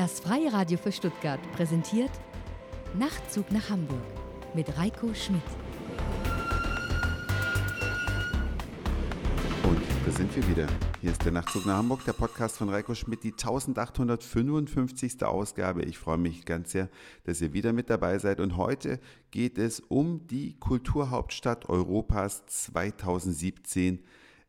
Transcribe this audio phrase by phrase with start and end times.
[0.00, 2.10] Das Freie Radio für Stuttgart präsentiert
[2.98, 4.00] Nachtzug nach Hamburg
[4.54, 5.42] mit Reiko Schmidt.
[9.62, 10.66] Und da sind wir wieder.
[11.02, 15.22] Hier ist der Nachtzug nach Hamburg, der Podcast von Reiko Schmidt, die 1855.
[15.22, 15.82] Ausgabe.
[15.82, 16.88] Ich freue mich ganz sehr,
[17.24, 18.40] dass ihr wieder mit dabei seid.
[18.40, 24.02] Und heute geht es um die Kulturhauptstadt Europas 2017.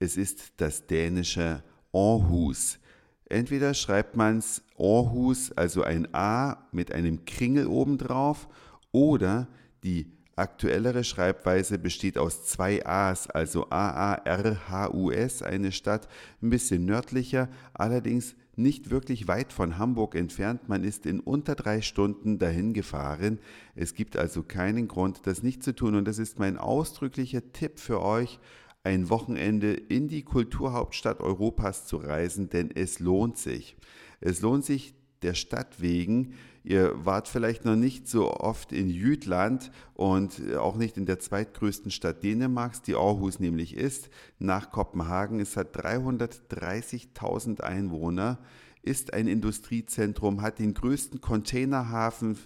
[0.00, 2.80] Es ist das dänische Aarhus.
[3.28, 8.48] Entweder schreibt man es Aarhus, also ein A mit einem Kringel obendrauf,
[8.92, 9.48] oder
[9.82, 16.08] die aktuellere Schreibweise besteht aus zwei A's, also A-A-R-H-U-S, eine Stadt
[16.42, 20.68] ein bisschen nördlicher, allerdings nicht wirklich weit von Hamburg entfernt.
[20.68, 23.38] Man ist in unter drei Stunden dahin gefahren.
[23.74, 25.94] Es gibt also keinen Grund, das nicht zu tun.
[25.94, 28.38] Und das ist mein ausdrücklicher Tipp für euch
[28.86, 33.76] ein Wochenende in die Kulturhauptstadt Europas zu reisen, denn es lohnt sich.
[34.20, 36.34] Es lohnt sich der Stadt wegen.
[36.62, 41.90] Ihr wart vielleicht noch nicht so oft in Jütland und auch nicht in der zweitgrößten
[41.90, 45.40] Stadt Dänemarks, die Aarhus nämlich ist, nach Kopenhagen.
[45.40, 48.38] Es hat 330.000 Einwohner,
[48.82, 52.38] ist ein Industriezentrum, hat den größten Containerhafen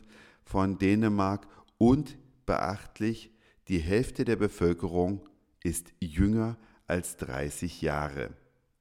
[0.43, 1.47] von Dänemark
[1.77, 3.31] und beachtlich,
[3.69, 5.21] die Hälfte der Bevölkerung
[5.63, 8.31] ist jünger als 30 Jahre.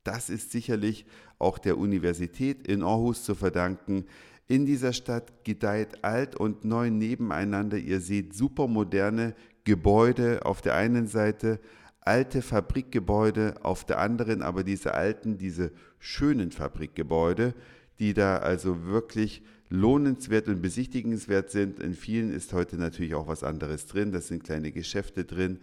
[0.04, 1.06] Das ist sicherlich
[1.38, 4.06] auch der Universität in Aarhus zu verdanken.
[4.48, 7.78] In dieser Stadt gedeiht alt und neu nebeneinander.
[7.78, 11.60] Ihr seht supermoderne Gebäude auf der einen Seite,
[12.02, 17.54] alte Fabrikgebäude auf der anderen, aber diese alten, diese schönen Fabrikgebäude,
[18.00, 21.80] die da also wirklich lohnenswert und besichtigenswert sind.
[21.80, 24.12] In vielen ist heute natürlich auch was anderes drin.
[24.12, 25.60] Das sind kleine Geschäfte drin.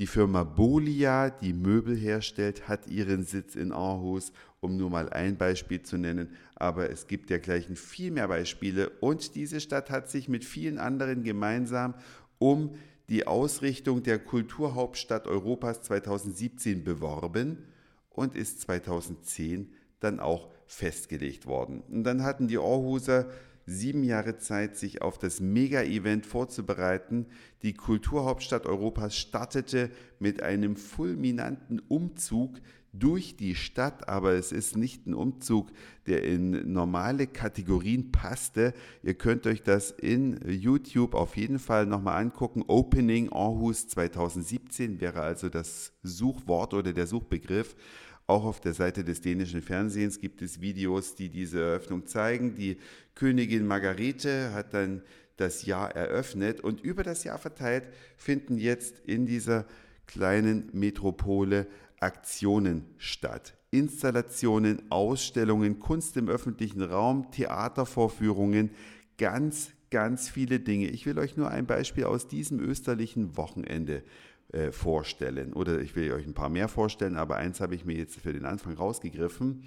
[0.00, 5.36] Die Firma Bolia, die Möbel herstellt, hat ihren Sitz in Aarhus, um nur mal ein
[5.36, 6.30] Beispiel zu nennen.
[6.54, 8.88] Aber es gibt dergleichen viel mehr Beispiele.
[9.00, 11.92] Und diese Stadt hat sich mit vielen anderen gemeinsam
[12.38, 12.76] um
[13.10, 17.58] die Ausrichtung der Kulturhauptstadt Europas 2017 beworben
[18.08, 21.82] und ist 2010 dann auch festgelegt worden.
[21.90, 23.26] Und dann hatten die Aarhuser
[23.66, 27.26] sieben Jahre Zeit, sich auf das Mega-Event vorzubereiten.
[27.62, 32.60] Die Kulturhauptstadt Europas startete mit einem fulminanten Umzug
[32.92, 35.70] durch die Stadt, aber es ist nicht ein Umzug,
[36.06, 38.74] der in normale Kategorien passte.
[39.02, 42.64] Ihr könnt euch das in YouTube auf jeden Fall nochmal angucken.
[42.66, 47.76] Opening Aarhus 2017 wäre also das Suchwort oder der Suchbegriff.
[48.26, 52.54] Auch auf der Seite des dänischen Fernsehens gibt es Videos, die diese Eröffnung zeigen.
[52.54, 52.78] Die
[53.14, 55.02] Königin Margarete hat dann
[55.36, 57.84] das Jahr eröffnet und über das Jahr verteilt
[58.16, 59.66] finden jetzt in dieser
[60.06, 61.66] kleinen Metropole
[62.00, 63.56] Aktionen statt.
[63.70, 68.70] Installationen, Ausstellungen, Kunst im öffentlichen Raum, Theatervorführungen,
[69.18, 70.88] ganz, ganz viele Dinge.
[70.88, 74.02] Ich will euch nur ein Beispiel aus diesem österlichen Wochenende
[74.52, 75.52] äh, vorstellen.
[75.52, 78.32] Oder ich will euch ein paar mehr vorstellen, aber eins habe ich mir jetzt für
[78.32, 79.64] den Anfang rausgegriffen.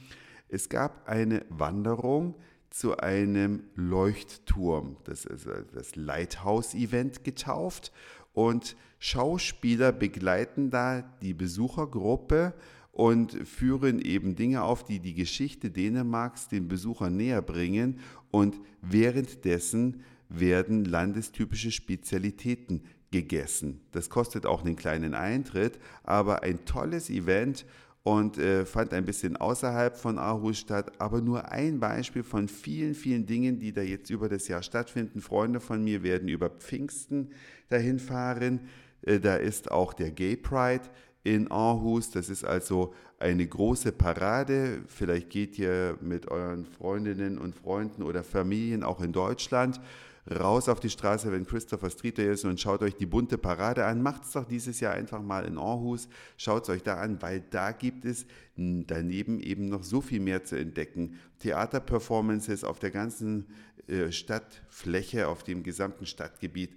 [0.49, 2.35] Es gab eine Wanderung
[2.69, 4.97] zu einem Leuchtturm.
[5.03, 7.91] Das ist das Lighthouse-Event getauft.
[8.33, 12.53] Und Schauspieler begleiten da die Besuchergruppe
[12.91, 17.99] und führen eben Dinge auf, die die Geschichte Dänemarks den Besuchern näher bringen.
[18.31, 22.83] Und währenddessen werden landestypische Spezialitäten
[23.13, 23.79] gegessen.
[23.91, 27.63] Das kostet auch einen kleinen Eintritt, aber ein tolles Event
[28.01, 32.95] und äh, fand ein bisschen außerhalb von Aarhus statt, aber nur ein Beispiel von vielen,
[32.95, 35.21] vielen Dingen, die da jetzt über das Jahr stattfinden.
[35.21, 37.29] Freunde von mir werden über Pfingsten
[37.69, 38.61] dahin fahren.
[39.03, 40.83] Äh, da ist auch der Gay Pride
[41.23, 42.09] in Aarhus.
[42.09, 44.81] Das ist also eine große Parade.
[44.87, 49.79] Vielleicht geht ihr mit euren Freundinnen und Freunden oder Familien auch in Deutschland
[50.29, 53.85] raus auf die Straße, wenn Christopher Street Day ist und schaut euch die bunte Parade
[53.85, 54.01] an.
[54.01, 56.07] Macht es doch dieses Jahr einfach mal in Aarhus.
[56.37, 58.25] Schaut es euch da an, weil da gibt es
[58.55, 61.19] daneben eben noch so viel mehr zu entdecken.
[61.39, 63.47] Theaterperformances auf der ganzen
[63.87, 66.71] äh, Stadtfläche, auf dem gesamten Stadtgebiet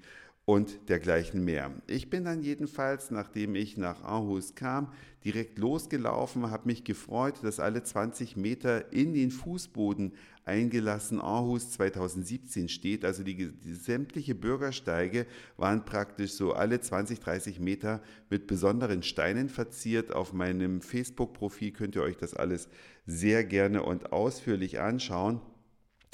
[0.47, 1.73] und dergleichen mehr.
[1.89, 4.93] Ich bin dann jedenfalls, nachdem ich nach Aarhus kam,
[5.25, 10.13] direkt losgelaufen, habe mich gefreut, dass alle 20 Meter in den Fußboden
[10.45, 13.05] eingelassen Aarhus 2017 steht.
[13.05, 15.27] Also die, die sämtliche Bürgersteige
[15.57, 18.01] waren praktisch so alle 20, 30 Meter
[18.31, 20.13] mit besonderen Steinen verziert.
[20.13, 22.69] Auf meinem Facebook-Profil könnt ihr euch das alles
[23.05, 25.41] sehr gerne und ausführlich anschauen.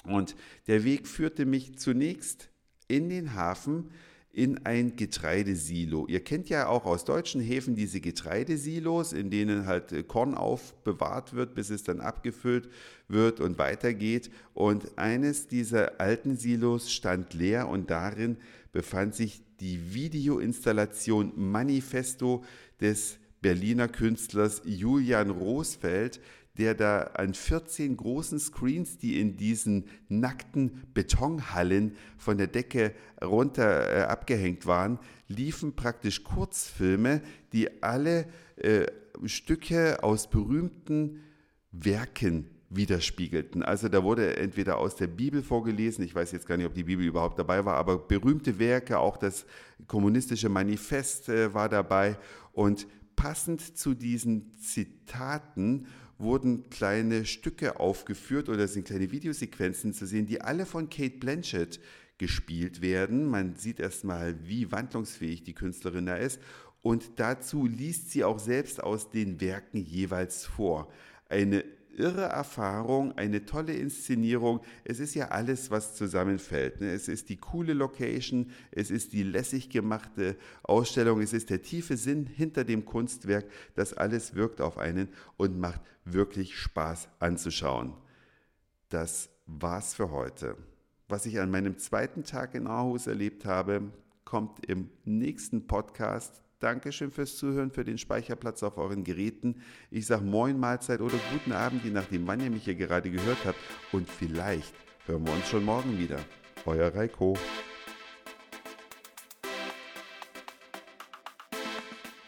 [0.05, 0.37] Und
[0.69, 2.49] der Weg führte mich zunächst
[2.89, 3.91] in den Hafen,
[4.33, 6.07] in ein Getreidesilo.
[6.09, 11.35] Ihr kennt ja auch aus deutschen Häfen diese Getreidesilos, in denen halt äh, Korn aufbewahrt
[11.35, 12.71] wird, bis es dann abgefüllt
[13.09, 14.31] wird und weitergeht.
[14.55, 18.39] Und eines dieser alten Silos stand leer und darin
[18.73, 22.43] befand sich die Videoinstallation Manifesto
[22.81, 26.21] des Berliner Künstlers Julian Rosfeld,
[26.59, 33.91] der da an 14 großen Screens, die in diesen nackten Betonhallen von der Decke runter
[33.91, 37.23] äh, abgehängt waren, liefen praktisch Kurzfilme,
[37.53, 38.27] die alle
[38.57, 38.87] äh,
[39.25, 41.21] Stücke aus berühmten
[41.71, 43.63] Werken widerspiegelten.
[43.63, 46.85] Also da wurde entweder aus der Bibel vorgelesen, ich weiß jetzt gar nicht, ob die
[46.85, 49.47] Bibel überhaupt dabei war, aber berühmte Werke, auch das
[49.87, 52.17] kommunistische Manifest äh, war dabei
[52.53, 55.87] und passend zu diesen Zitaten
[56.23, 61.81] wurden kleine Stücke aufgeführt oder sind kleine Videosequenzen zu sehen, die alle von Kate Blanchett
[62.19, 63.27] gespielt werden.
[63.27, 66.41] Man sieht erstmal, wie wandlungsfähig die Künstlerin da ist.
[66.81, 70.91] Und dazu liest sie auch selbst aus den Werken jeweils vor.
[71.29, 71.65] Eine
[71.99, 74.61] irre Erfahrung, eine tolle Inszenierung.
[74.85, 76.81] Es ist ja alles, was zusammenfällt.
[76.81, 76.91] Ne?
[76.91, 81.97] Es ist die coole Location, es ist die lässig gemachte Ausstellung, es ist der tiefe
[81.97, 83.47] Sinn hinter dem Kunstwerk.
[83.75, 87.95] Das alles wirkt auf einen und macht wirklich Spaß anzuschauen.
[88.89, 90.57] Das war's für heute.
[91.09, 93.91] Was ich an meinem zweiten Tag in Aarhus erlebt habe,
[94.25, 96.42] kommt im nächsten Podcast.
[96.63, 99.57] Dankeschön fürs Zuhören, für den Speicherplatz auf euren Geräten.
[99.91, 103.45] Ich sage Moin, Mahlzeit oder guten Abend, je nachdem, wann ihr mich hier gerade gehört
[103.45, 103.59] habt.
[103.91, 104.73] Und vielleicht
[105.07, 106.19] hören wir uns schon morgen wieder.
[106.65, 107.37] Euer Reiko.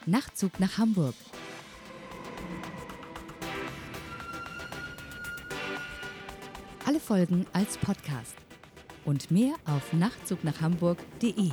[0.06, 1.14] Nachtzug nach Hamburg.
[6.86, 8.34] Alle Folgen als Podcast.
[9.04, 11.52] Und mehr auf nachtzugnachhamburg.de.